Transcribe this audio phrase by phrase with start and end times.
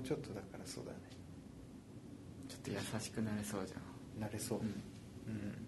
[0.00, 0.98] うちょっとだからそうだね。
[2.48, 4.20] ちょっと優しくなれそうじゃん。
[4.20, 4.58] なれそう。
[4.58, 4.66] うん。
[4.66, 5.66] うん。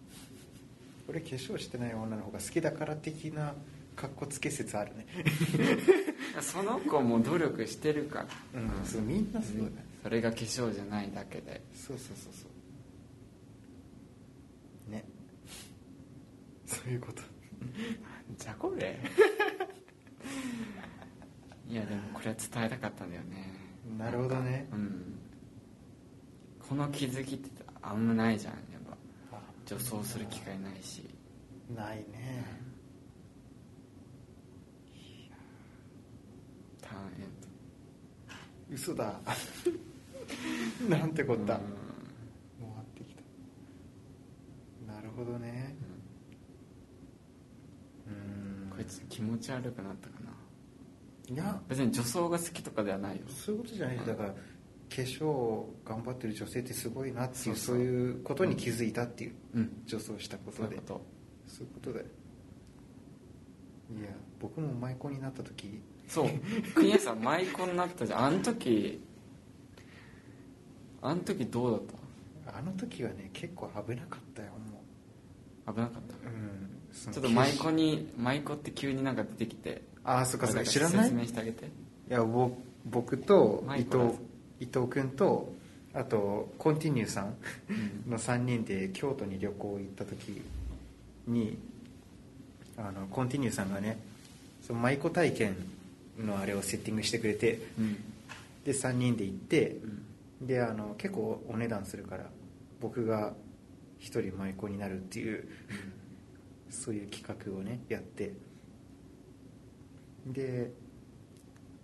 [1.08, 3.54] 俺化粧してない女の方が好きだから的な
[3.96, 5.06] かっこつけ説あるね。
[6.40, 9.70] その子も努力してるから、うんそうみんなそうだね。
[10.02, 11.60] それが化粧じゃないだけで。
[11.74, 12.46] そうそうそうそ
[14.88, 14.90] う。
[14.90, 15.04] ね。
[16.66, 17.22] そういうこと。
[18.38, 18.98] じゃこれ。
[21.68, 23.61] いやでもこれは伝えたかったんだよね
[23.98, 24.68] なるほどね。
[24.72, 25.18] うん。
[26.68, 27.50] この気づきって
[27.82, 28.62] あんまないじゃんやっ
[29.30, 29.36] ぱ。
[29.36, 31.08] あ女装する機会ないし。
[31.74, 32.44] ないね。
[36.80, 36.96] ターン
[38.70, 39.20] エン嘘だ。
[40.88, 41.62] なんてこドった、うん。
[41.62, 41.72] もう
[42.60, 43.22] 終わってきた。
[44.92, 45.74] なるほどね。
[48.06, 48.10] う
[48.66, 48.70] ん。
[48.70, 50.31] こいつ気持ち悪くなったかな
[51.28, 51.60] いや。
[51.68, 53.22] 別に女装が好きとかではないよ。
[53.28, 53.96] そういうことじゃない。
[54.06, 54.36] だから化
[54.96, 57.78] 粧頑張ってる女性ってすごいなっていうそそう。
[57.78, 59.34] いうことに気づいたっていう。
[59.54, 59.82] うん。
[59.86, 60.62] 女装したことで。
[60.62, 61.00] そういうこと。
[61.46, 62.06] そういうことだよ
[64.00, 64.08] いや
[64.40, 65.82] 僕も舞妓になった時。
[66.08, 66.28] そう。
[66.74, 68.24] 国谷さん舞妓になったじゃん。
[68.26, 69.02] あの時
[71.02, 71.80] あの時どうだっ
[72.58, 74.82] あの時はね結構危なかったよも
[75.66, 76.14] た危なかった。
[76.28, 80.64] ううんちょっと舞妓に舞妓って急になんか出てきてああそっかそっか。
[80.64, 81.04] 知らない？
[81.04, 81.66] 説明してあげて。
[81.66, 81.68] い
[82.08, 82.50] やぼ
[82.84, 84.14] 僕と伊藤
[84.60, 85.52] 伊藤君と
[85.94, 87.34] あとコンティニューさん
[88.06, 88.10] うん。
[88.10, 90.42] の3人で京都に旅行行った時
[91.26, 91.56] に
[92.76, 93.98] あのコンティニューさんがね
[94.66, 95.56] その舞妓体験
[96.18, 97.96] のあれをセッティングしてくれてうん。
[98.64, 99.76] で3人で行って
[100.40, 100.46] うん。
[100.46, 102.24] であの結構お値段するから
[102.80, 103.34] 僕が
[104.00, 105.46] 1人舞妓になるっていう
[106.68, 108.32] そういう企画をねやって
[110.26, 110.72] で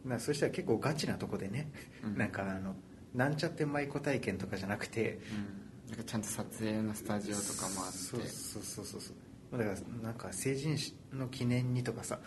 [0.04, 1.70] なそしたら結構ガチなとこでね、
[2.04, 2.16] うん。
[2.16, 2.74] なんかあの
[3.14, 5.90] なんちゃって舞妓体験とかじゃなくてうん。
[5.90, 7.98] なんかちゃんと撮影のスタジオとかもあって。
[7.98, 9.58] そうそうそうそうそう。
[9.58, 12.18] だからなんか成人式の記念にとかさ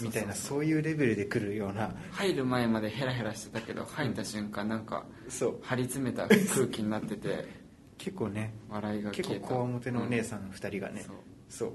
[0.00, 1.94] みたいなそういうレベルで来るような。
[2.10, 5.58] 入る前までヘラヘラしてたけど入った瞬間なんかそう。
[5.62, 7.46] 張り詰めた空気になってて
[7.98, 11.16] 結構ね笑いが結構こわもてのお姉さん2人がね、そう。
[11.48, 11.72] そう。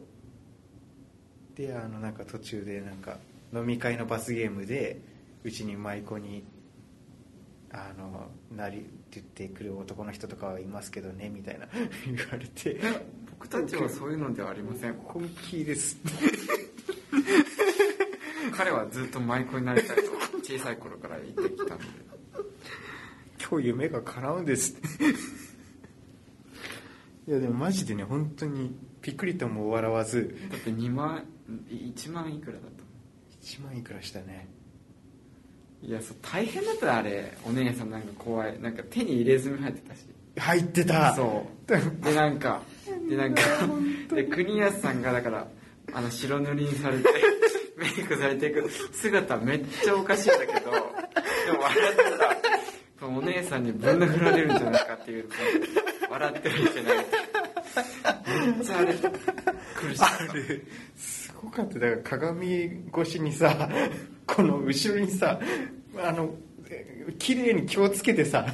[1.55, 3.17] であのなんか途中でなんか
[3.53, 5.01] 飲み会の罰ゲームで
[5.43, 6.43] うちに舞妓に
[7.71, 11.67] あのなりって言ってくる男の人とかはいますけどねみたいな
[12.05, 12.79] 言われて。
[13.29, 14.93] 僕たちはそういうのではありません。
[14.93, 15.97] 本気です。
[18.55, 20.03] 彼はずっと舞妓になりたいと
[20.43, 21.83] 小さい頃から言ってきたんで。
[23.49, 24.77] 今日夢が叶うんです。
[27.27, 30.37] いやでもマジでね本当にピクリとも笑わず。
[30.49, 31.25] だって2万
[31.67, 32.83] 1万いくらだと
[33.43, 34.47] 1万いくらしたね。
[35.81, 37.37] いやそう大変だったあれ。
[37.45, 38.59] お姉さんなんか怖い。
[38.61, 39.99] なんか手に入れ墨入ってたし。
[40.37, 41.13] 入ってた。
[41.13, 42.03] そう。
[42.05, 42.61] でなんか
[43.09, 43.41] でなんか
[44.13, 45.47] で国安さんがだから
[45.93, 47.09] あの白塗りにされて
[47.77, 50.83] メイクされていく姿めっちゃおかしいんだけどでも
[51.61, 52.03] 笑って
[52.99, 55.29] さお姉さんにぶん殴られるんじゃないかっていう
[56.09, 60.31] 笑ってはいけないめっちゃあれ苦しかった。
[60.31, 60.61] あれ
[60.95, 61.79] すごかった。
[61.79, 63.69] だから鏡越しにさ
[64.25, 65.39] この後ろにさ
[65.97, 66.35] あの
[66.69, 68.45] え綺麗に気をつけてさ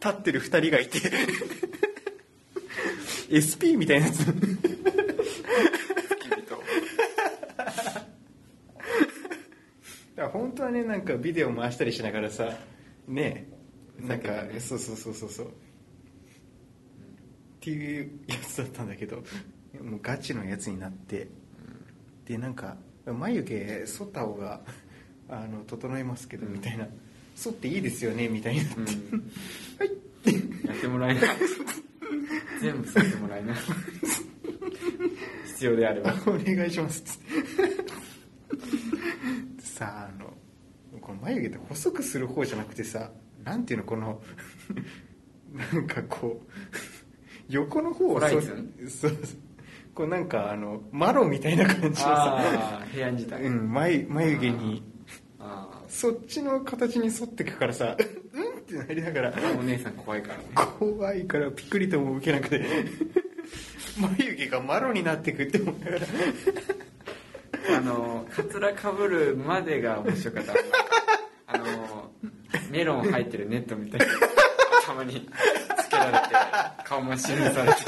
[0.00, 1.00] 立ってる二人がいて。
[3.32, 4.26] SP みたいなやつ。
[10.32, 12.52] 本当はねなんかビデオ回したりしながらさ
[13.08, 13.48] ね
[13.98, 15.46] なんか、そうそうそうそうそう。
[15.46, 15.50] っ
[17.60, 19.16] ていうやつだったんだけど
[19.80, 21.28] もうガチのやつになって
[22.26, 24.60] でなんか眉毛剃った方が
[25.28, 26.86] あの整いますけどみたいな。
[27.34, 28.66] 剃っていいですよねみたいにな。
[28.66, 29.30] って、うん。
[29.78, 30.66] はい。
[30.66, 31.20] やってもらえな。
[31.20, 31.24] い
[32.60, 33.52] 全部させてもらえな。
[33.54, 33.56] い
[35.46, 36.14] 必要であれば。
[36.26, 37.02] お願いします。
[37.02, 37.04] っ
[39.56, 43.10] てさああのこの眉毛って細くする方じゃなくてさ
[43.44, 44.22] なんていうのこの
[45.72, 46.52] なんかこう
[47.48, 48.90] 横の方をそズン？
[48.90, 49.18] そう
[49.94, 54.82] こうなんかあのマロみたいな感じのさ、部屋自体、うん、眉眉毛に
[55.38, 57.96] あそっちの形に沿ってくからさ
[58.32, 60.44] うんってなりながらあお姉さん怖いからね。
[60.78, 62.64] 怖いからピクリとも受けなくて
[64.18, 66.06] 眉毛がマロになってくって思いながら。
[67.76, 70.54] あのカツラかぶるまでが面白かった。
[71.46, 72.10] あの
[72.70, 74.06] メロン入ってるネットみたいな
[74.82, 75.28] 頭に
[75.78, 76.18] つけられて
[76.84, 77.78] 顔真っ白にされて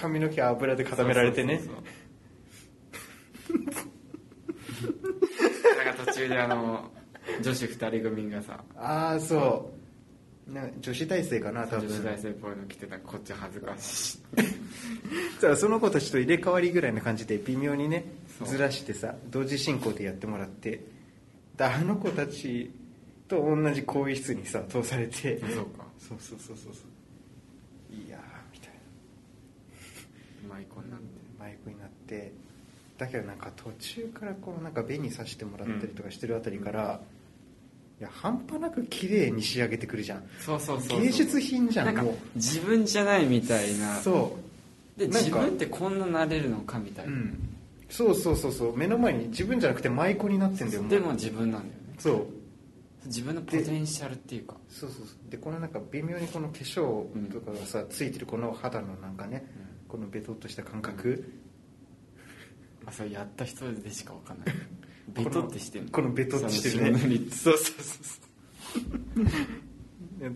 [0.00, 1.58] 髪の毛油で固められてね。
[1.58, 1.74] そうそう
[3.72, 3.86] そう。
[5.84, 6.90] なんか途中であの
[7.42, 9.70] 女子二人組がさああそ
[10.48, 10.52] う。
[10.52, 11.88] な女子大生かな多分。
[11.88, 14.18] 女子大生っぽいの着てたらこっち恥ずかしい。
[15.56, 18.04] その子たちと入れ替わりぐらいな感じで微妙にね
[18.38, 18.48] そう。
[18.48, 20.80] ずらしてさ同時進行でやってもらって
[21.56, 22.70] であの子たち
[23.26, 25.38] と同じ更衣室にさ通されて。
[25.40, 25.84] そうか。
[25.98, 28.20] そうそうそうそうそういやー
[28.52, 28.70] みたい
[30.48, 31.06] なマイコになって
[31.38, 32.32] マイクになって
[32.98, 37.00] だけどなんか途中からこのなんか紅さしてもらったりとかしてるあたりから、
[38.00, 40.24] いや半端なく綺麗に仕上げてくるじゃん。
[40.40, 41.00] そうそうそうそう。
[41.02, 42.14] 芸術品じゃんなんかもう。
[42.34, 43.96] 自分じゃないみたいな。
[43.96, 44.36] そ
[44.96, 47.48] でなんか自分ってこんななれるのかみたいうな、うん。
[47.88, 48.76] そうそうそうそう。
[48.76, 51.94] 目の前に自分じゃなくて舞妓になってんだよでも自分なんだよね。
[51.98, 52.26] そう。
[53.06, 54.56] 自分のポテンシャルっていうか。
[54.68, 55.30] そうそうそう。
[55.30, 59.46] でこのなんか微妙にこの化粧とかがさ、ついてるこの肌のなんかね、
[59.88, 61.32] このベトっとした感覚、
[62.88, 64.48] あそれやった人でしかわかんない。
[65.08, 65.90] ベトってしてんの？
[65.90, 66.98] このベトっとしてるね。
[67.30, 68.04] そうそうそう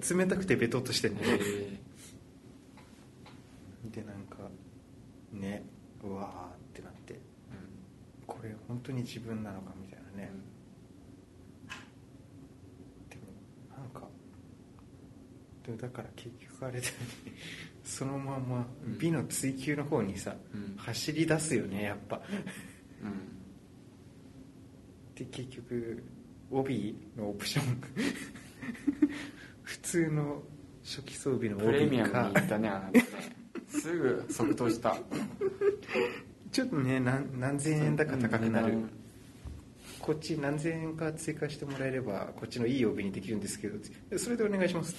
[0.02, 1.80] そう冷たくてベトっとしてるねえ。
[3.90, 4.50] でなんか
[5.32, 5.64] ね
[6.02, 7.14] うわーってなって。
[7.14, 7.16] ー
[8.26, 10.30] これ本当に自分なのかみたいなね、
[13.10, 13.22] でも
[13.76, 14.08] なんか
[15.64, 16.98] でもだから結局あれだよね
[17.84, 18.98] そのままうん。
[18.98, 20.76] 美の追求の方にさ、うん。
[20.76, 22.20] 走り出すよねやっぱ。
[23.02, 23.08] うん。
[23.08, 23.32] うん
[25.14, 26.02] で結局
[26.50, 27.82] 帯のオプション。
[29.62, 30.42] 普通の
[30.82, 33.06] 初期装備のプレミアム帯かに行ったねあなたね。
[33.68, 34.98] すぐ即答した。
[36.50, 38.90] ちょっとね何何千円だか高くなる、うん。
[40.02, 43.78] こっち何千円か追加してもらえればこっちのいい帯にできるんですけど
[44.18, 44.96] それでお願いします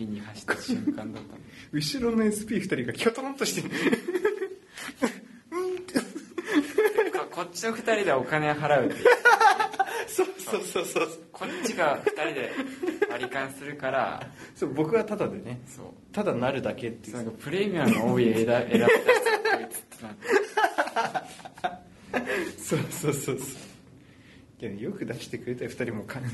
[0.00, 1.22] 美に走った瞬間だったね
[1.72, 3.62] 後ろの SP2 人がキョトンとして。
[3.62, 3.70] る
[7.12, 9.04] ここっちの二人でお金払うっていう。
[10.08, 11.08] そうそうそうそう。
[11.32, 12.50] こっちが二人で
[13.10, 14.26] 割り勘するから。
[14.54, 15.60] そう僕はただでね。
[15.66, 15.86] そう。
[16.12, 17.16] ただなるだけっていう。
[17.16, 20.28] なんかプレミアムの帯選 選びたいこいつってなって
[22.58, 23.70] そうそうそうそう。
[24.66, 26.28] よく出してくれたよ2人も金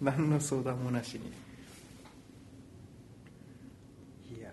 [0.00, 1.32] 何の相談もなしに
[4.38, 4.50] いや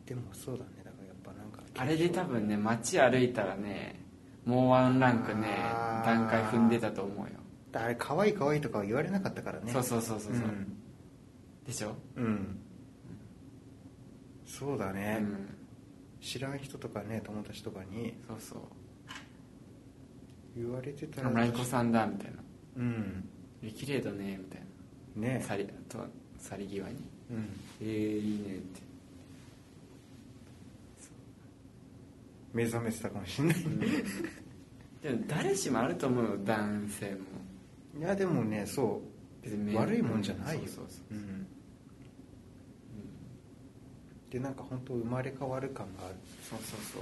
[0.11, 0.71] でもそうだね。
[0.83, 4.03] だからやっぱなんかあれで多分ね街歩いたらね
[4.43, 5.47] もうワンランクね
[6.05, 7.31] 段階踏んでたと思うよ。
[7.73, 9.71] あれ可愛い可愛いとかは言われなかったからね。
[9.71, 10.43] そうそうそうそうそう。
[10.43, 10.77] うん。
[11.65, 11.95] でしょ？
[12.17, 12.59] うん。
[14.45, 15.47] そうだうね、ん。
[16.19, 18.61] 知らん人とかね友達とかにそうそう。
[20.57, 21.29] 言われてたら。
[21.29, 22.43] 舞妓さんだみたいな。
[22.75, 23.29] うん
[23.73, 24.61] 「綺麗だね」みたい
[25.15, 25.27] な。
[25.39, 25.41] ね。
[25.47, 26.05] 去りと
[26.37, 26.95] 去り際に。
[27.31, 27.47] うん
[27.79, 28.81] 「えー、いいね」って
[32.53, 33.57] 目覚めてたかもしんない、
[35.01, 37.19] でも誰しもあると思うよ男性も。
[37.99, 39.11] いやでもねそう。
[39.75, 40.61] 悪いもんじゃないよ。
[40.67, 41.19] そうそうそうう。
[41.19, 41.47] ん。
[44.29, 46.15] でなんか本当生まれ変わる感がある。
[46.49, 47.01] そうそうそう。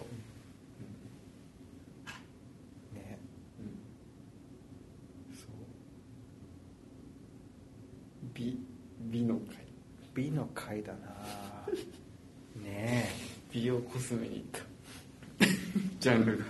[2.95, 3.19] ね。
[3.59, 5.35] うん。
[5.35, 5.47] そう。
[8.33, 8.57] 美
[9.11, 9.69] 美の会。
[10.13, 10.99] 美の回だな
[12.61, 13.09] ね
[13.51, 14.68] 美容コスメに行った
[15.99, 16.45] ジャンルが。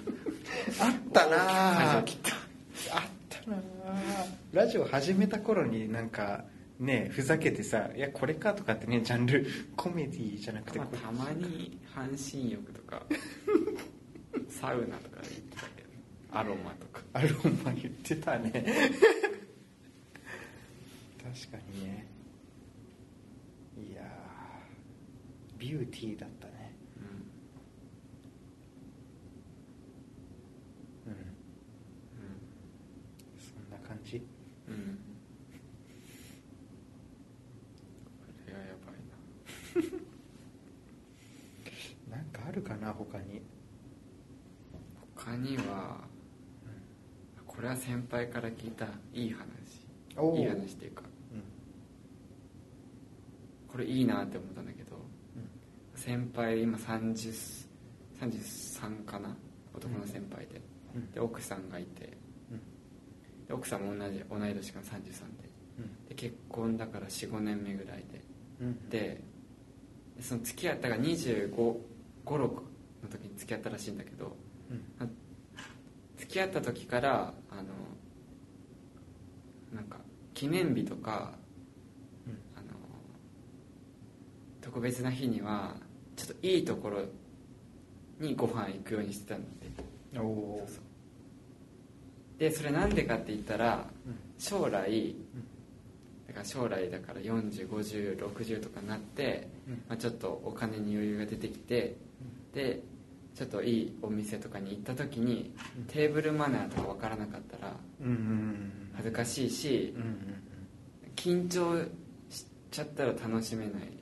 [0.69, 1.99] えあったなあ。
[2.01, 3.51] った。
[3.51, 3.57] な
[4.53, 6.45] ラジオ始めた頃になんか
[6.79, 13.03] ねふざけてさ「いやこれか」とかってねジャンルコメディじゃなくてまあたまに半身浴とか
[14.49, 15.89] サウナとかで行ってたけど
[16.31, 17.01] アロマとか。
[17.13, 17.29] アロ
[17.63, 18.51] マ言ってたね。
[18.51, 18.63] 確
[21.51, 22.05] かにね。
[23.77, 26.99] いやービューティーだったねう
[31.09, 31.17] んうん
[33.39, 34.17] そんな感じ
[34.67, 34.99] うんうん
[38.17, 38.95] これはやばい
[42.09, 43.41] ななんかあるかな他に
[45.39, 45.97] 他には
[47.47, 49.39] これは先輩から聞いたいい話。
[50.37, 51.03] いい話っていうか。
[51.33, 51.43] うん。
[53.71, 54.97] これいいなって思ったんだけど
[55.95, 57.67] 先輩今30
[58.21, 59.35] 33かな？
[59.73, 60.61] 男の先輩で,、
[60.95, 61.11] うん。
[61.11, 62.17] で奥さんがいて。
[62.51, 63.47] うん。
[63.47, 64.99] で奥さんも同じ同い年か33で。
[65.79, 66.05] うん。
[66.07, 68.21] で結婚だから45年目ぐらいで。
[68.61, 68.89] うん。
[68.89, 69.21] で
[70.19, 71.77] その付き合ったが2 5 5
[72.25, 74.35] 6の時に付き合ったらしいんだけど
[74.69, 75.09] うん
[76.29, 77.63] 付き合った時からあの
[79.73, 79.97] なんか
[80.35, 81.33] 記念日とか
[82.27, 82.33] うん。
[82.55, 82.67] あの
[84.61, 85.75] 特別な日には
[86.15, 86.99] ちょっといいところ
[88.19, 89.49] にご飯行くようにしてたんだっ
[90.11, 90.79] ておおそう。
[92.39, 93.87] でそれなんでかって言ったら
[94.37, 95.15] 将来
[96.27, 99.73] だから将来だから405060とかになって、うん。
[99.89, 101.95] まあ、ちょっとお金に余裕が出てきて
[102.53, 102.83] で
[103.39, 105.83] ちょっといいお店とかに行った時にうん。
[105.85, 107.73] テーブルマナーとか分からなかったら
[108.97, 109.95] 恥ずかしいし
[111.15, 111.81] 緊張
[112.29, 113.93] しちゃったら楽しめない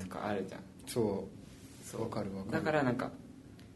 [0.00, 0.60] とかあるじゃん。
[0.88, 1.88] そう。
[1.88, 2.52] そうわかるわかる。
[2.52, 3.12] だからなんか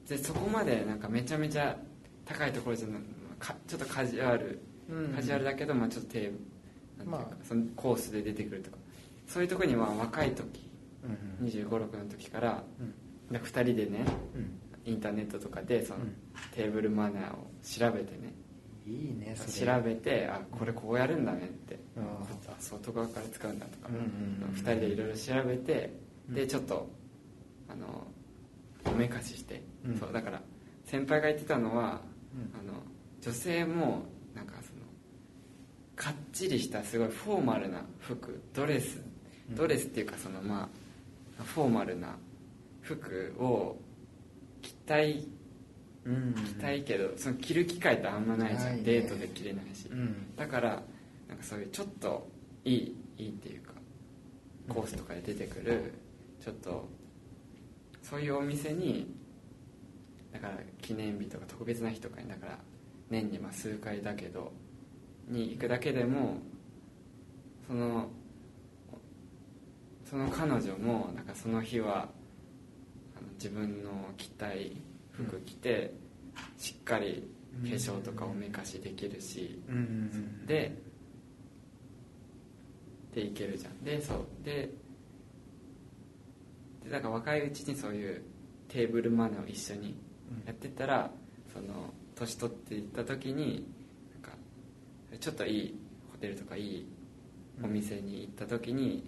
[0.09, 1.77] でそこまでなんかめちゃめちゃ
[2.25, 2.99] 高いところじゃな
[3.39, 4.59] かちょっとカジュアル
[4.91, 8.79] うんカジュアルだけど、まあ、ちょっとテーブルコースで出てくるとか。
[9.29, 10.69] そういうところには若い時
[11.05, 11.53] うんうん。
[11.53, 12.93] 2 5 6の時からうん
[13.37, 14.05] 2人でね
[14.35, 14.59] うん。
[14.85, 16.15] インターネットとかでその、うん。
[16.55, 18.33] テーブルマナーを調べてね。
[18.87, 21.79] いいね調べてあこれこうやるんだねって。
[21.99, 22.01] あ
[22.49, 24.03] あ外側から使うんだとか、うんうん
[24.49, 25.93] うん2人でいろいろ調べて
[26.29, 26.35] うん。
[26.35, 26.89] でちょっと
[27.69, 28.07] あの
[28.87, 29.99] おめかしして、うん。
[29.99, 30.41] そうだから
[30.85, 32.01] 先輩が言ってたのは、
[32.35, 32.59] うん。
[32.59, 32.81] あの
[33.21, 34.05] 女性も
[34.35, 34.79] なんかその
[35.97, 39.03] かっちりしたすごいフォーマルな服ドレス。
[39.51, 39.55] うん。
[39.55, 40.71] ドレスっていうかそのま
[41.39, 42.17] あフォーマルな
[42.83, 43.77] 服を
[44.63, 45.27] 着たい
[46.05, 48.83] 着たいけどその着る機会ってあんまないじゃん、ね。
[48.83, 50.35] デートで着れないし、うん。
[50.37, 50.83] だから
[51.29, 52.29] なんかそういうちょっと
[52.65, 53.73] いいいいっていうか
[54.69, 55.93] コースとかで出てくる
[56.43, 56.89] ちょっと
[58.03, 59.15] そういうお店に
[60.33, 62.59] だから記念日とか特別な日とかにだから
[63.11, 64.53] 年にまあ数回だけど
[65.29, 66.39] に行くだけでも
[67.67, 68.09] その
[70.09, 72.09] その彼女もなんかその日は
[73.35, 74.73] 自分の着たい
[75.13, 75.95] 服着て、
[76.57, 77.29] しっかり
[77.63, 79.61] 化粧とかおめかしできるし、
[80.47, 80.77] で
[83.15, 83.85] でいけるじゃん。
[83.85, 84.27] でそう。
[84.45, 84.71] で
[86.85, 88.23] でだから若いうちにそういう
[88.69, 89.97] テーブルマナーを一緒に
[90.47, 91.11] やってったら、
[91.53, 93.67] その年取っていった時に
[94.23, 94.37] なんか
[95.19, 95.75] ちょっといい
[96.13, 96.87] ホテルとかいい
[97.63, 99.05] お店に行った時に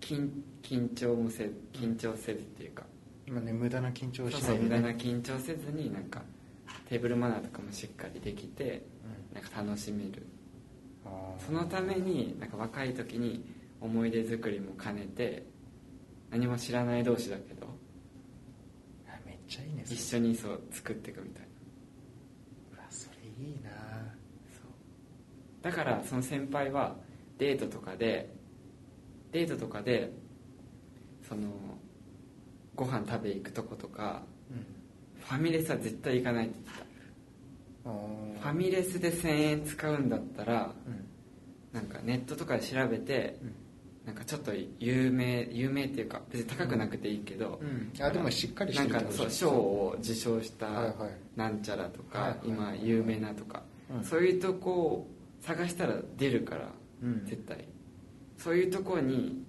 [0.00, 0.30] 緊
[0.62, 2.84] 緊張もせ緊張せずっていうか、
[3.30, 4.58] 今ね無駄な緊張をしないでね。
[4.64, 6.20] 無駄な緊張せずになんか
[6.88, 8.82] テーブルマナーとかもしっかりできて
[9.32, 10.26] なんか楽しめる。
[11.46, 13.44] そのためになんか若い時に
[13.80, 15.46] 思い出作りも兼ねて
[16.30, 17.66] 何も知らない同士だけど
[19.08, 21.48] あめっちゃいいね一緒にそう作っていくみたいな。
[22.78, 23.70] うわそれいいな。
[24.52, 25.62] そう。
[25.62, 26.96] だからその先輩は
[27.38, 28.34] デートとかで
[29.30, 30.12] デートとかで
[31.28, 31.48] その
[32.74, 34.66] ご飯食べ行くとことかうん。
[35.22, 36.82] ファミレスは絶対行かないって言って
[37.84, 37.88] あ
[38.42, 41.06] たファミレスで1000円使うんだったらうん。
[41.72, 43.54] なんかネットとかで調べてうん。
[44.06, 47.92] なんかちょっと有名有名っていうか別に高くなくていいけど、うん。
[48.02, 50.94] あでもしっかりしてるなんかそう賞を受賞したはいはい。
[51.36, 53.62] なんちゃらとか、はいはい今有名なとか、
[53.94, 54.04] うん。
[54.04, 55.06] そういうとこを
[55.42, 56.72] 探したら出るから、
[57.02, 57.26] うん。
[57.26, 57.64] 絶対。
[58.38, 59.44] そういうとこに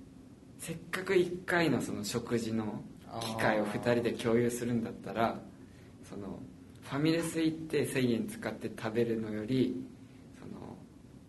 [0.59, 2.83] せっかく1回のその食事の
[3.19, 5.39] 機会を2人で共有するんだったら
[6.07, 6.39] その
[6.83, 9.75] ファミレス行って1000円使って食べるのより
[10.39, 10.75] その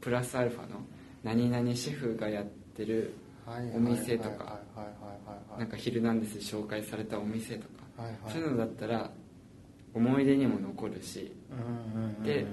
[0.00, 0.80] プラスアルファの
[1.22, 3.14] 何々シェフがやってる
[3.74, 4.60] お店とか
[5.58, 7.62] なんか「ヒルナンデス」で紹介されたお店と
[7.96, 8.32] か、はいはい。
[8.32, 9.10] そういうのだったら
[9.94, 11.32] 思い出にも残るし。
[11.50, 12.22] うんうんうん。
[12.22, 12.46] で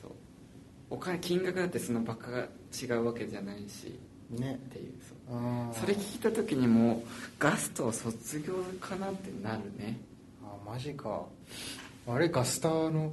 [0.00, 0.10] そう。
[0.90, 2.48] お金金額だってそのバカが
[2.80, 3.98] 違うわけじゃないし
[4.30, 4.92] ねっていう
[5.72, 7.02] それ聞いた時にもう
[7.38, 10.00] ガスト卒業かなってなるね。
[10.42, 11.24] あマジか。
[12.08, 13.12] あれガスターの？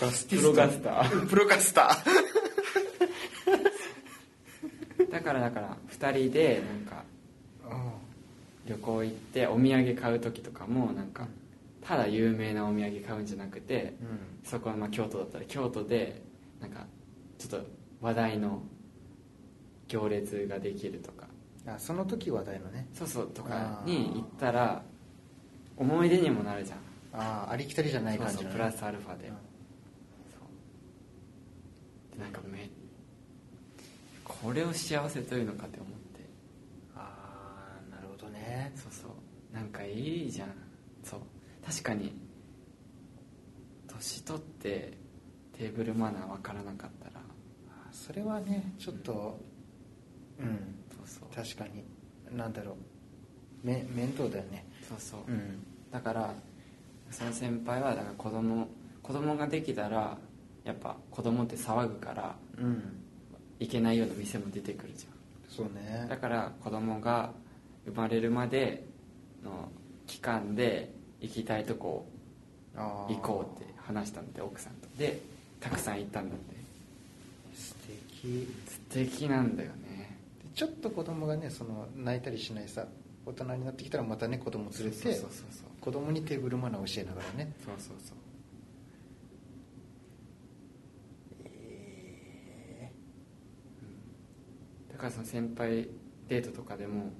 [0.00, 1.28] ガスティスプロガスター。
[1.28, 1.96] プロガスタ
[5.10, 7.04] だからだから2人でなんか
[7.68, 7.92] あ
[8.66, 11.26] 旅行行ってお土産買う時とかもなんか
[11.84, 14.48] ただ有名なお土産買うんじゃなくてうん。
[14.48, 16.22] そこはまあ京都だったら京都で
[16.60, 16.86] なんか
[17.38, 17.66] ちょっと
[18.00, 18.62] 話題の
[19.92, 21.26] 行列ができるとか。
[21.66, 22.88] あその時話題のね。
[22.94, 24.82] そうそうとかに行ったら
[25.76, 26.78] 思い出にもなるじゃん。
[27.12, 28.50] ああありきたりじゃないそう感じのね。
[28.50, 29.34] そうプラスアルファで、うん。
[29.34, 29.38] そ
[32.14, 32.18] う。
[32.18, 32.70] でなんかめ
[34.24, 36.24] これを幸せというのかって思って。
[36.96, 38.72] ああなるほどね。
[38.74, 39.54] そうそう。
[39.54, 40.48] なんかいいじゃん。
[41.04, 41.20] そう。
[41.64, 42.18] 確かに
[43.86, 44.98] 年取って
[45.52, 47.20] テーブルマナー分からなかったら。
[47.92, 49.51] それはねちょっとうん
[50.96, 51.44] そうそう。
[51.44, 51.84] 確かに。
[52.36, 53.66] なんだろう。
[53.66, 54.64] め面倒だよね。
[54.88, 55.64] そうそう、うん。
[55.90, 56.34] だから
[57.10, 58.68] その先輩はだから子供
[59.02, 60.16] 子供ができたら
[60.64, 62.98] やっぱ子供って騒ぐからうん。
[63.60, 65.06] 行けないような店も出てくるじ
[65.48, 66.06] そうゃんね。
[66.08, 67.30] だから子供が
[67.84, 68.84] 生まれるまで
[69.44, 69.68] の
[70.08, 72.06] 期間で行きたいとこ
[72.74, 74.88] 行こうって話したんだって奥さんと。
[74.98, 75.20] で
[75.60, 76.56] たくさん行ったんだって。
[77.54, 77.74] 素
[78.20, 78.48] 敵。
[78.66, 79.76] 素敵なんだよね。
[79.81, 79.81] で
[80.54, 82.86] ちょっと子供がねその泣いたりしないさ
[83.24, 85.68] 大人になってきたらまたね子供連れてそうそうそうそう。
[85.80, 87.52] 子供にテーブルマナーを教えながらね。
[87.64, 88.16] そうそうそう。
[94.92, 95.88] だからその先輩
[96.28, 97.12] デートとかでも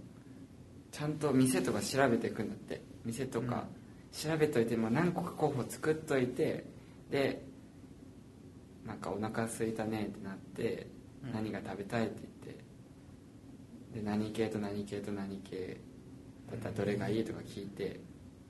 [0.90, 2.82] ちゃんと店とか調べていくんだって。
[3.04, 3.66] 店とか
[4.12, 6.64] 調べといて、まあ、何個か候補作っといて
[7.10, 7.44] で
[8.86, 10.86] なんかお腹空いたねってなって、
[11.24, 11.32] うん。
[11.32, 12.31] 何が食べたいって
[13.94, 15.80] で何系と何系と何系
[16.50, 18.00] だったらどれがいいとか聞いて、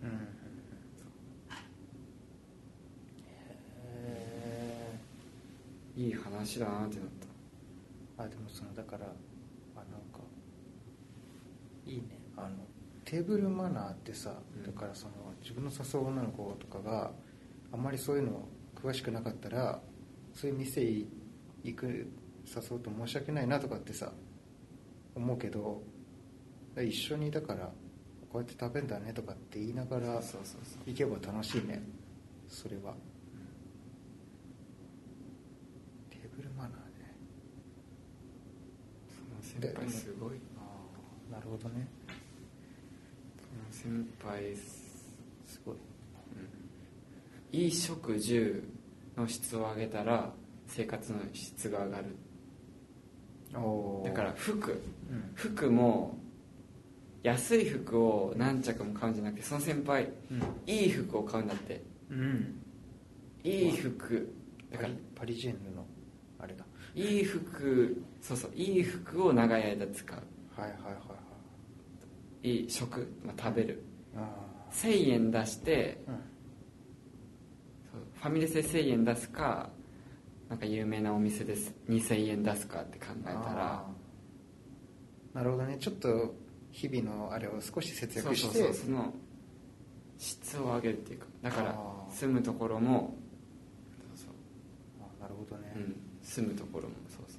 [0.02, 0.08] うん
[4.04, 4.99] へ
[5.96, 7.06] いい話だなってなっ
[8.16, 8.22] た。
[8.25, 10.20] ーあでもそのだからあなんか
[11.87, 12.02] いいね。
[12.37, 12.50] あの
[13.04, 14.62] テーブルマナーってさ、うん。
[14.62, 17.11] だからその自分の誘う女の子とかが
[17.72, 18.49] あんまりそういうの
[18.80, 19.80] 詳しくなかったら
[20.34, 20.82] そういう店
[21.62, 21.87] 行く
[22.46, 24.12] 誘うと申し訳ないなとかってさ
[25.14, 25.83] 思うけど
[26.76, 27.71] 一緒にだから
[28.33, 30.21] こうやって食べんだねとかって言いながら
[30.87, 31.83] 行けば楽しいね。
[32.49, 32.95] それは。
[36.09, 36.76] テーブルマナーね。
[39.09, 40.40] その先輩すごい
[41.31, 41.38] な。
[41.40, 41.87] るほどね。
[43.71, 45.76] その先輩すごい。
[47.52, 48.64] いい食住
[49.14, 50.33] の質を上げたら
[50.66, 52.04] 生活の質が上がる。
[52.04, 52.31] おー
[54.04, 54.73] だから服。
[55.11, 55.32] うん。
[55.35, 56.18] 服も
[57.23, 60.09] 安い服を何着も買うんじゃなくてその先輩
[60.66, 61.82] いい服を買うんだって。
[62.11, 62.61] うん、うん、
[63.44, 64.35] いい服。
[64.71, 65.85] だからパリジェンヌの
[66.38, 66.64] あれだ。
[66.94, 70.16] いい服そうそういい服を長い間使う。
[70.61, 71.00] はいはいはいは
[72.42, 72.50] い。
[72.50, 73.82] いい食、まあ、食べる。
[74.17, 74.28] あ
[74.73, 76.17] 1000円出してあうん。
[78.21, 79.71] ファミレスで1000円出すか
[80.52, 81.54] なんか有名なお店で
[81.88, 83.86] 2000円出すかって考えたら。
[85.32, 85.78] なるほどね。
[85.80, 86.34] ちょっと
[86.71, 88.75] 日々のあれを少し節そうそう約してそう。
[88.75, 89.15] その
[90.19, 91.26] 質を上げるっていうか。
[91.41, 91.75] だから
[92.10, 93.15] 住むところも
[94.15, 94.28] そう
[95.00, 97.38] あなるほどね、そう、うん、住むところもそうそ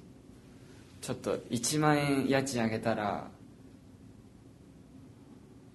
[1.00, 3.30] ちょっと1万円家賃上げたら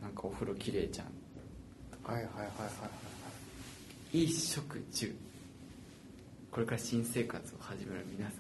[0.01, 1.07] なんかお風呂きれいじゃん。
[2.03, 2.49] はいはいはいはいは
[4.11, 4.23] いい。
[4.25, 5.15] い食住
[6.51, 8.33] これから新生活を始める皆さ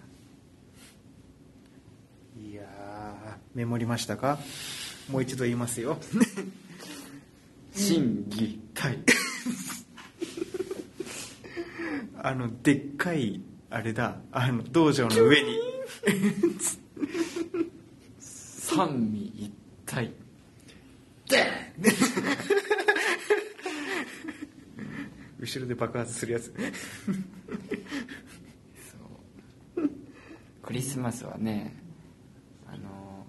[2.37, 2.41] ん。
[2.45, 2.65] いやー
[3.53, 4.39] メモりましたか？
[5.09, 5.97] もう一度言いますよ。
[7.75, 8.99] 審議はい
[12.21, 14.17] あのでっかいあれだ。
[14.31, 15.57] あの道場の上に。
[18.19, 19.51] 三位一
[19.85, 20.11] 体。
[25.39, 26.53] 後ろで爆発するやつ
[30.69, 31.73] クリスマスはね
[32.67, 33.25] あの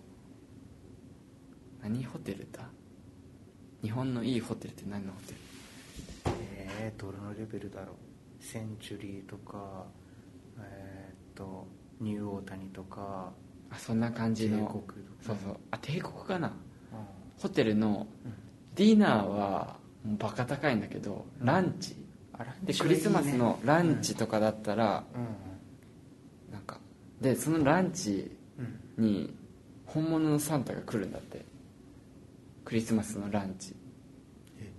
[1.83, 2.68] 何ホテルだ？
[3.83, 5.38] 日本のいいホテルって何のホテル？
[6.76, 8.44] えー、どれのレベルだろう？
[8.44, 9.87] センチュリーとか
[10.59, 11.66] えー、っと
[11.98, 13.33] ニューオータニとか
[13.70, 14.59] あそんな感じの。
[14.59, 15.57] 帝国そうそう。
[15.70, 16.48] あ帝国かな？
[16.48, 16.50] う
[17.40, 18.07] ホテルの
[18.74, 21.46] ディナーはもうバカ高いんだけどうん。
[21.46, 21.96] ランチ、
[22.64, 25.18] でクリスマスのランチとかだったら、う
[26.50, 26.53] ん。
[26.53, 26.79] なんか
[27.20, 28.30] でそのランチ
[28.96, 29.35] に
[29.87, 31.48] 本物のサンタが来るんだって。
[32.62, 33.74] クリスマスのランチ。
[34.61, 34.70] え？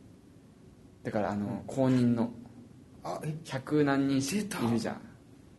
[1.04, 2.32] だからあの、公認の。
[3.44, 5.02] 百何人いるじゃん。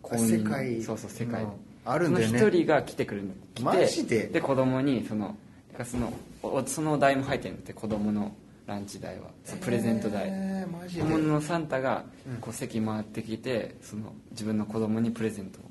[0.01, 0.51] 公世認の。
[0.51, 1.43] 界そうそう世界。
[1.43, 2.39] のあるんだよね。
[2.39, 4.29] その一人が来てくるんだ来てマジで？
[4.29, 5.37] で子供にその
[5.85, 8.33] そのおその代も入ってるんだって子供の
[8.67, 9.27] ランチ代は。
[9.61, 12.37] プレゼント代、えー、本物のサンタがうん。
[12.37, 15.63] こう席回ってきてその自分の子供にプレゼントを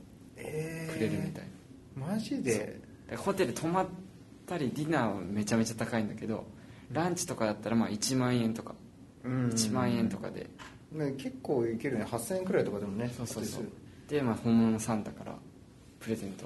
[1.01, 1.45] れるみたい
[1.97, 2.79] な、マジで？
[3.09, 3.87] でホテル泊まっ
[4.47, 6.45] たりディナーはめちゃめちゃ高いんだけど
[6.91, 8.75] ランチとかだったらまあ1万円とか。
[9.23, 9.49] うん。
[9.49, 10.49] 1万円とかで。
[10.91, 12.05] ね結構いけるね。
[12.05, 13.09] 8000円くらいとかでもね。
[13.15, 13.65] そうそうそう。
[14.09, 15.35] でまあ本物のサンタから
[15.99, 16.45] プレゼント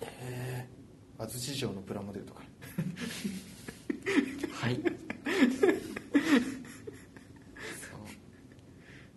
[0.00, 0.66] へえ
[1.18, 2.42] 安土城のプラモデルとか。
[4.52, 4.76] はい。
[4.76, 4.92] そう。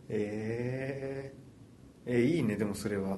[0.09, 3.17] えー、えーいいねでもそれは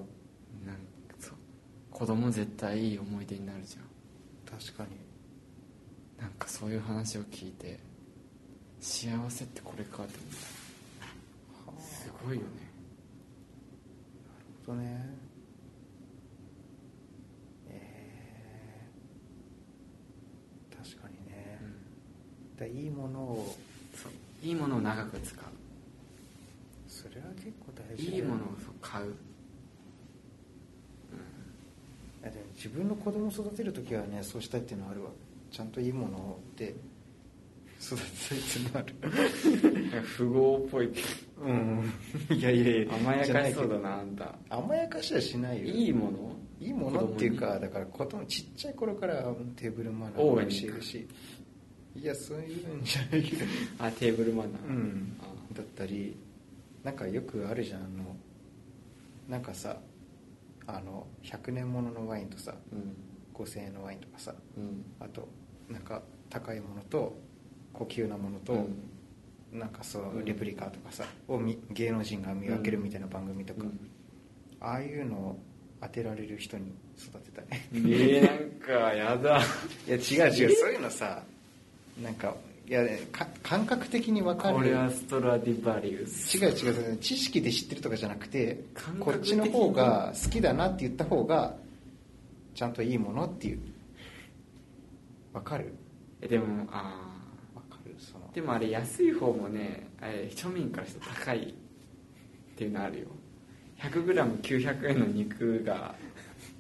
[2.04, 4.60] 子供絶対いい思い出になるじゃん。
[4.60, 4.89] 確かに。
[6.22, 7.80] なんかそういう話を聞いて
[8.82, 10.20] 幸せってこれかって
[11.66, 11.82] 思った。
[11.82, 12.48] すごいよね。
[14.66, 15.16] とね。
[17.70, 21.58] えー、確かにね、
[22.60, 23.56] だいいものを。
[24.42, 25.44] いいものを長く使う。
[26.86, 28.48] それは結構大事だよいいものを
[28.82, 29.16] 買う
[32.56, 35.10] 自分の子供を育てる時はねそうしたいっていうのはあるわ。
[35.52, 36.74] ちゃんといいもので
[37.82, 40.04] 育てたいっていうのはある。
[40.18, 40.92] 富豪っぽい。
[41.42, 41.94] うん。
[42.30, 42.94] いやいやいや。
[42.96, 44.36] 甘やかしそうだじなあんた。
[44.50, 45.66] 甘やかしはしないよ。
[45.66, 46.36] いいもの？
[46.60, 49.22] いいものっていうかだから子供ちっちゃい頃から
[49.58, 51.06] テーブルマナーを教えるし
[51.94, 53.46] いやそういうんじゃないけど
[53.80, 54.68] あテーブルマナー。
[54.70, 55.18] うん。
[55.20, 56.16] あだったり
[56.84, 58.16] なんかよくあるじゃんあの
[59.28, 59.78] なんかさ
[60.67, 62.95] あの100年もののワインとさうん。
[63.34, 64.86] 5000円のワインとかさうん。
[64.99, 65.28] あと
[65.69, 67.15] なんか高いものと
[67.73, 68.67] 高級なものと、
[69.52, 70.26] なんかそううん。
[70.26, 73.80] レプリカとかさをみ芸能人が見分けるみたいな番組とか、うん。
[74.62, 75.39] ああいうのを
[75.82, 77.45] 当てられる人に育てたい。
[77.73, 79.41] えー、なんかやだ。
[79.88, 81.23] いや違う違うそういうのさ
[82.02, 84.56] なんかいやか感覚的に分かる。
[84.56, 86.38] これはストラディバリウス。
[86.38, 91.56] 違う違う知識で知ってるとかじゃなくて感こっちの方が好きだなって言った方が
[92.56, 93.60] ちゃんといいものっていう。
[95.34, 95.73] わかる？
[96.21, 97.12] えでもあ
[97.54, 97.95] わかる？
[97.99, 98.28] その。
[98.32, 101.54] ーでもあれ安い方もねあれ庶民からしたら高いっ
[102.56, 103.08] ていうのあるよ。
[103.82, 105.95] 100g900 円の肉が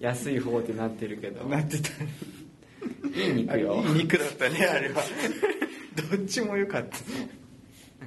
[0.01, 1.45] 安い方ってなってるけど。
[1.47, 1.89] なってた。
[3.17, 3.81] いい肉よ。
[3.85, 5.01] あいい肉だったねあれは
[6.17, 6.97] どっちも良かった。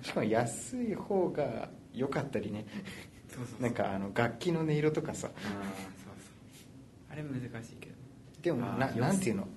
[0.02, 2.66] しかも安い方が良かったりね。
[3.28, 5.28] そうそうなんかあの楽器の音色とかさ。
[5.28, 5.62] ああそう
[6.04, 6.14] そう。
[7.10, 7.94] あれ難しいけど
[8.42, 9.48] でもななんていうの？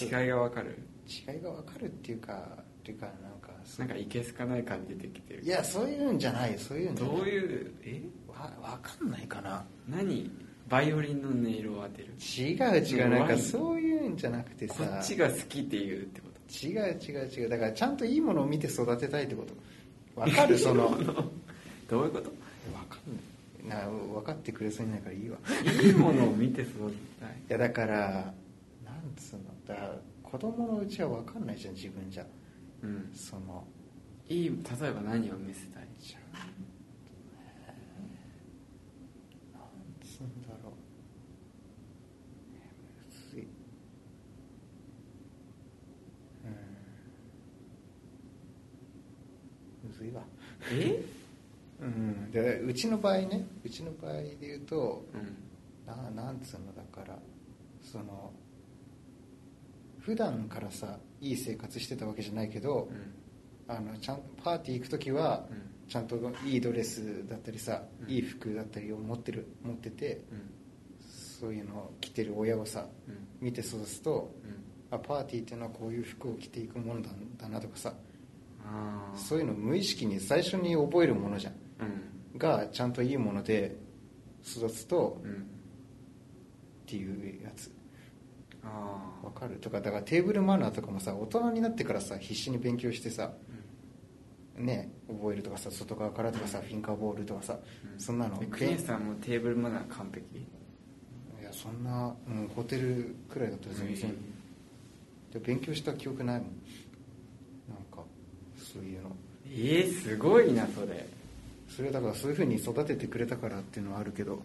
[0.00, 0.78] 違いが分かる。
[1.08, 5.42] 違いが分かるっていうかっていうかなんかなんかいけすかない感じ出てきてる。
[5.44, 7.16] いやそういうんじゃないそういうんじゃない。
[7.16, 8.02] どういうえ？
[8.28, 9.64] わ分かんないかな。
[9.88, 10.30] 何？
[10.68, 12.08] バイオリンの音色を当てる。
[12.18, 13.08] 違う違う。
[13.08, 14.74] なんかそういうんじゃなくてさ。
[14.74, 16.35] こっちが好きっていうってこと？
[16.62, 17.48] 違う違う違う。
[17.48, 19.54] だからちゃんといいものを見て育てたいってこと。
[20.20, 20.58] 分かる？
[20.58, 20.96] その。
[21.88, 22.30] どういうこと？
[23.68, 23.82] ない。
[23.84, 25.38] な分かってくれそうにないからいいわ。
[25.82, 27.30] いいものを見て育てたい。
[27.48, 28.32] いやだから
[28.84, 29.42] なんつうの？
[29.66, 32.26] だから子供のうちは分かんないじゃん自分じゃ。
[32.82, 33.10] うん。
[33.14, 33.64] その。
[34.28, 34.54] いい例
[34.88, 35.86] えば何を見せたい？
[36.00, 36.22] ちゃん
[40.02, 40.72] つうんだろう
[42.54, 42.56] え
[43.04, 43.44] むずいう
[46.48, 46.50] ん
[49.85, 50.22] むずいわ
[50.72, 51.02] え？
[51.80, 52.30] うん。
[52.30, 55.36] でうちの場合ねうちの場合で言うとうん。
[55.86, 57.18] ななんつうのだから
[57.82, 58.32] その
[60.00, 62.88] 普段からさいい生活してたわけじゃないけど、
[63.68, 63.74] うん。
[63.74, 65.62] あのちゃんパーティー行く時は、うん。
[65.88, 68.10] ちゃんといいドレスだったりさ、うん。
[68.10, 70.50] いい服だったりを持ってる持っててうん。
[71.40, 73.28] そういうのを着てる親をさうん。
[73.40, 74.96] 見て育つとうん。
[74.96, 77.92] あパーティーっていうのはこういう服を着ていくもんだだなとかさ
[79.14, 81.52] そういうの無意識に最初に覚えるものじゃん。
[81.52, 82.38] うん。
[82.38, 83.76] がちゃんといいもので
[84.46, 85.32] 育つとうん。
[85.32, 85.36] っ
[86.86, 87.70] ていうやつ。
[89.22, 89.56] わかる。
[89.56, 93.32] とかだからテーブルマナーとかもさ大人になってからさ必死に勉強してさ
[94.56, 97.58] ね覚えるとかさ外側からとかさフィンカーボールとかさ、
[97.92, 98.00] うん。
[98.00, 98.36] そんなの。
[98.36, 100.38] クリーンさんもテーブルマナー完璧？
[100.38, 104.14] いやそんな、うん、ホテルくらいだったら全然、
[105.32, 106.48] で勉強した記憶ないもん
[108.72, 109.16] そういうの。
[109.46, 111.06] えー、すごいなそれ。
[111.68, 114.42] それだからそういうふうに育ててくれたからっていうのはあるけど。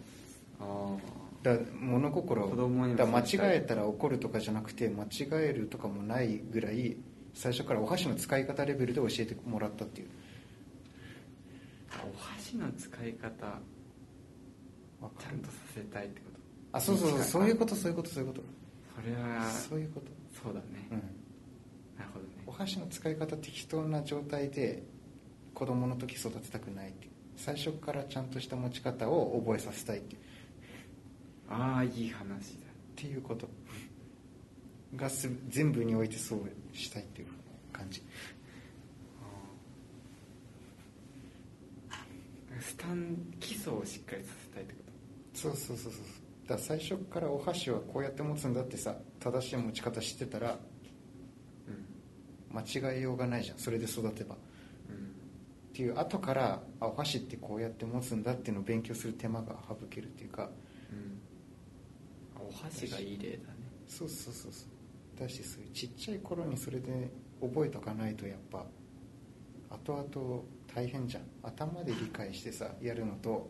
[0.60, 0.96] あ
[1.42, 3.24] だから物心子供にもだ間違
[3.56, 6.96] えたら怒るとかじゃなくて間違えるとかもないぐらい
[7.34, 10.08] 最初からお箸の使い方レベルで教えてもらったっていう。
[11.90, 16.78] あお箸の使い方ちゃんとさせたいってこと？
[16.78, 17.20] あそうそうそう。
[17.22, 18.42] そういうことそういうことそういうこと。
[18.94, 20.06] それはそういうこと。
[20.44, 20.98] そうだね、うん。
[21.98, 24.82] なるほどねお箸の使い方適当な状態で
[25.54, 30.20] 子供の時育てたくないって最初からちゃんとした持ち方を覚えさせたいっていう。
[30.20, 30.24] っ
[31.48, 32.66] ああいい話だ。
[32.94, 33.48] ていうこと
[34.94, 36.40] がす全部においてそう
[36.76, 37.28] したいっていう
[37.72, 38.02] 感じ。
[42.60, 44.80] スタン基礎をしっかりさせたいってこ
[45.32, 45.40] と？
[45.40, 46.02] そうそうそうそう。
[46.46, 50.71] だ最初からお箸はこうやって持つんだってさ正しい持ち方知ってたらうん
[52.52, 53.58] 間違えようがないじゃん。
[53.58, 54.36] それで育てば。
[54.88, 55.12] うん
[55.72, 60.50] っていう後からあお箸ってこうやって持つんだっていうのを勉強する手間が省けるっていうか。
[60.92, 61.18] うん。
[62.36, 63.42] あお箸がいい例だね。
[63.88, 65.20] そうそうそうそう。
[65.20, 67.10] だしそういうちっちゃい頃にそれで
[67.40, 68.66] 覚えとかないとやっぱ
[69.70, 70.42] 後々
[70.74, 71.22] 大変じゃん。
[71.42, 73.48] 頭で理解してさやるのと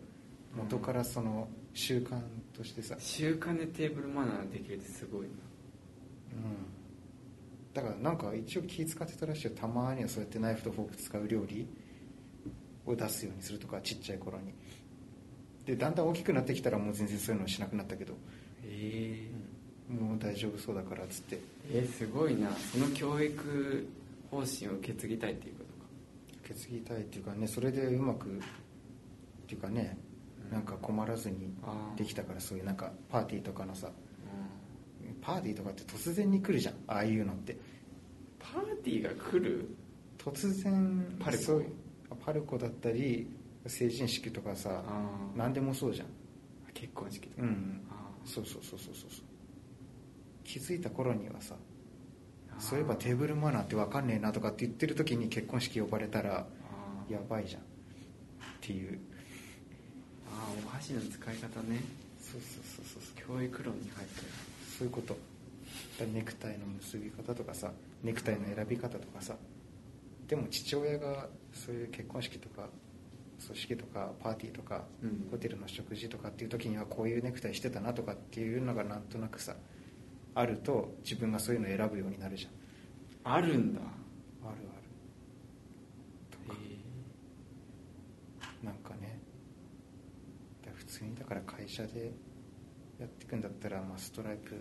[0.57, 2.21] 元からその習慣
[2.53, 5.29] としてさ、習慣でテーブルマナーできるってすごいな。
[5.29, 5.31] う
[6.37, 6.72] ん
[7.75, 9.53] だからなんか一応気使ってたらしいよ。
[9.55, 11.67] たまにはそうやってナイフとフォーク使う料理
[12.87, 14.53] を出すようにするとかちっちゃい頃に。
[15.65, 18.15] でだんだん大きくなってきたらもう全然そういうのしなくなったけど、
[18.65, 19.31] え
[19.89, 21.39] もう大丈夫そうだからっつって。
[21.71, 22.51] えー、すごいな。
[22.73, 23.87] その教育
[24.31, 25.83] 方針を受け継ぎたいっていうことか。
[26.45, 28.31] 受け継ぎたいっていうかねそれでうまくっ
[29.47, 29.97] ていうかね
[30.51, 31.55] なんか困らずに
[31.97, 33.89] できたからそういうなんかパーティーとかのさ
[35.23, 37.57] パーティーとかって突然に来るじゃんああいうのって。
[38.39, 39.75] パーティーが来る？
[40.19, 41.63] 突然パルコ？
[42.25, 43.27] パルコだったり
[43.67, 44.83] 成人式とかさ
[45.37, 46.09] 何でもそうじゃん。
[46.75, 49.25] 結婚式とか、うんあそうそうそうそうそうそう。
[50.45, 51.55] 気づいた頃にはさ
[52.59, 56.47] そういえばテーブルマナーって分かんねえなとかって言ってる時に結婚式呼ばれたら
[57.09, 57.65] やばいじゃんっ
[58.61, 58.99] ていう。
[60.29, 61.81] あーお箸の使い方ね。
[62.21, 63.39] そうそうそうそうそう。
[63.39, 64.27] 教育論に入ってる
[64.79, 65.17] そういうこと。
[66.13, 67.71] ネクタイの結び方とかさ
[68.03, 69.37] ネクタイの選び方とかさ。
[70.27, 72.69] でも父親がそういう結婚式とか
[73.47, 75.29] 組織とかパーティーとか、うん。
[75.31, 79.55] ホテルの食事とかっていう時にはこういうネクタイしてたなとかっていうのがなんとなくさ
[80.35, 82.53] あると自分がそういうのを選ぶようになるじゃん。
[83.35, 83.81] あるんだ。
[83.81, 84.57] ある
[86.49, 86.57] ある。
[88.63, 89.19] なんかね。
[90.63, 92.13] だから普通にだから会社で
[93.03, 94.55] やっていくんだったら、まあ、ストライプ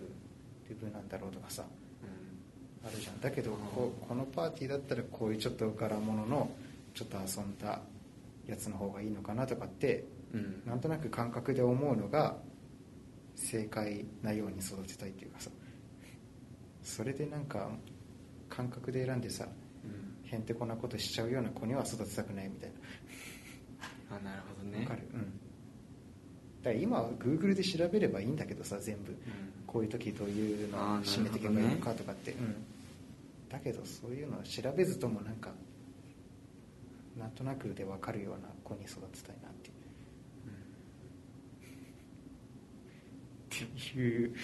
[0.68, 1.64] リブなんだろうとかさ
[2.84, 3.20] あるじゃん。
[3.20, 6.50] だけどこうこのパーティーだったらこういうちょっと柄物の
[6.94, 7.80] ちょっと遊んだ
[8.46, 10.62] やつの方がいいのかなとかってうん。
[10.66, 12.36] なんとなく感覚で思うのが
[13.36, 15.50] 正解なように育てたいっていうかさ。
[16.82, 17.70] それでなんか
[18.48, 19.46] 感覚で選んでさ
[19.84, 20.28] うん。
[20.28, 22.70] へんてこなことしちゃうような子には育てたくないみたい
[24.10, 24.16] な。
[24.16, 24.80] あなるほどね。
[24.80, 25.02] わかる？
[25.14, 25.31] うん
[26.62, 29.10] だから今は Google で調べればいいんだけどさ全部。
[29.10, 29.52] うん。
[29.72, 32.54] こういう時どういうのを締めていけばいいのかとかって、うん、
[33.48, 35.48] だけどそういうのを調べずともなんか
[37.18, 39.72] なんとなくで分かるような子に育てたいなっていう。
[43.52, 44.34] っていう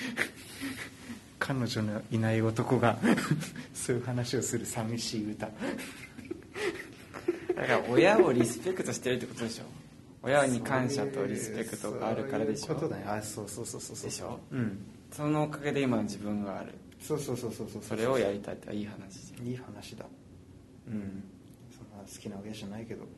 [1.38, 2.98] 彼女のいない男が
[3.74, 5.50] そういう話をする寂しい歌。
[7.54, 9.64] だから親をリスペクトしてるってことでしょ
[10.22, 14.10] 親に感謝とリスペクトがあるからでしょそうだねあそうそうそうそうそう。
[14.10, 14.38] でしょ？
[14.50, 14.78] うん。
[15.12, 16.74] そのおかげで今の自分がある。
[17.00, 17.82] そうそうそうそうそう。
[17.82, 19.46] それをやりたいっていい話じゃん。
[19.46, 20.04] いい話だ。
[20.88, 21.22] うん。
[21.70, 23.04] そんな好きな親じゃないけど。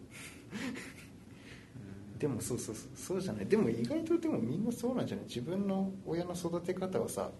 [2.18, 2.84] でもそうそうそう。
[2.94, 3.46] そうじゃない。
[3.46, 5.26] でも意外とでもみんなそうなんじゃない？
[5.26, 7.30] 自分の親の育て方をさ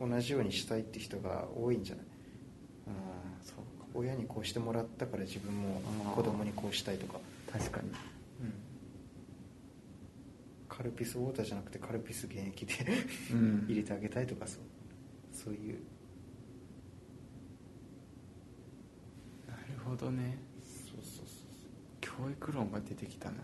[0.00, 2.04] 同じようにしたいって人が多いんじゃない？
[2.88, 2.94] うん
[3.46, 3.86] そうか。
[3.94, 5.80] 親にこうしてもらったから自分も
[6.16, 7.20] 子供にこうしたいとか。
[7.52, 7.88] 確かに。
[7.88, 7.94] うん
[10.76, 12.74] カルピスウォーターじゃなくてカルピス原液で
[13.32, 13.64] うん。
[13.68, 14.62] 入れてあげたいとかそう
[15.32, 15.78] そういう。
[19.48, 20.36] なるほどね。
[20.86, 21.36] そうそうそう
[22.00, 23.36] 教育論が出てきたな。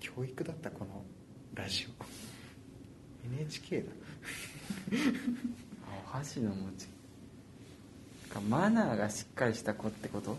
[0.00, 1.02] 教育だったこの
[1.54, 2.04] ラジオ。
[3.34, 3.86] NHK だ。
[5.88, 6.86] あお箸の持ち
[8.28, 10.36] かマナーがしっかりした子ってこと？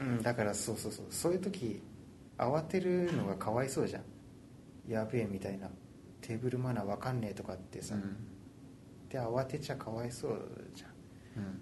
[0.00, 1.06] うんだからそうそうそう。
[1.10, 1.80] そういう時
[2.36, 4.02] 慌てるのがかわいそうじゃん
[4.88, 5.68] やべえみたいな
[6.20, 7.94] テーブルマナーわかんねえとかってさ、
[9.10, 10.40] で慌てちゃかわいそう
[10.74, 10.86] じゃ
[11.40, 11.42] ん。
[11.42, 11.60] うん、うん、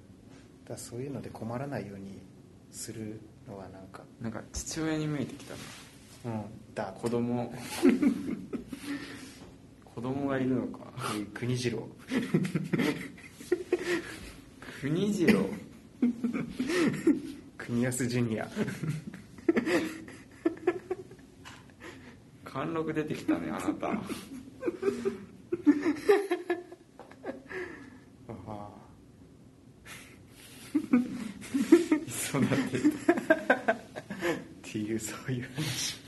[0.64, 2.22] だそういうので困らないように
[2.70, 4.02] するのはなんか。
[4.20, 5.54] なんか父親に見えてきた
[6.28, 6.44] なうん。
[6.74, 6.84] だ。
[7.00, 7.52] 子供。
[9.84, 10.92] 子供がいるのか。
[11.34, 11.88] 国次郎。
[14.80, 15.46] 国次郎。
[17.56, 18.48] 国安ジュニア
[22.56, 23.88] 貫禄出てきたねあなた。
[23.88, 24.00] あ
[28.46, 28.70] あ
[32.08, 32.80] そうなってっ
[34.62, 36.00] ていうそういう話。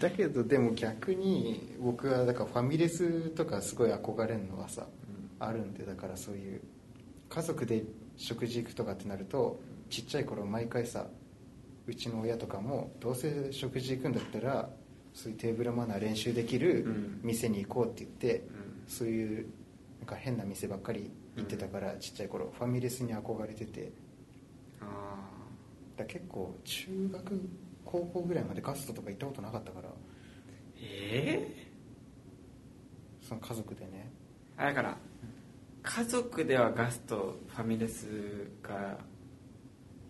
[0.00, 4.86] だけどでも逆に僕はだからファミレスとかすごい憧れるのはさ、
[5.40, 6.62] あるんでだからそういう
[7.28, 7.84] 家族で
[8.16, 9.60] 食事行くとかってなると
[9.90, 11.06] ちっちゃい頃毎回さ
[11.86, 14.70] うちの親とかもどうせ食事行くんだったら
[15.18, 17.20] そういうテーブルマナー練習できるうん。
[17.24, 18.84] 店に行こうって言って、うん。
[18.86, 19.46] そういう
[19.98, 23.90] なんか変な店ばっかり行ってたから、ちっちゃい頃ファミレスに憧れてて。
[24.80, 25.18] あ
[25.96, 27.50] だ結構中学
[27.84, 29.88] 高校ぐらいまでガストとか行ったことなかったから。
[30.80, 31.68] ええ
[33.20, 34.12] その家族でね。
[34.56, 34.96] あだから
[35.82, 38.06] 家族ではガストファミレス
[38.62, 38.98] が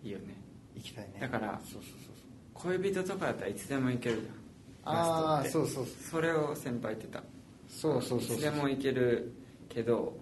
[0.03, 0.37] いいよね。
[0.75, 1.18] 行きたいね。
[1.18, 2.79] だからそうそうそうそう。
[2.79, 4.38] 恋人とかだったらいつでも行けるじゃん
[4.85, 7.23] ああそうそうそれを先輩言ってた。
[7.69, 8.41] そうそうそうそう。
[8.41, 9.33] でも行ける
[9.69, 10.17] けど